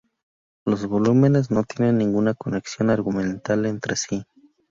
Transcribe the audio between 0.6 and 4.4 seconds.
Los volúmenes no tienen ninguna conexión argumental entre sí.